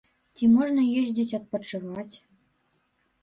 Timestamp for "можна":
0.53-0.81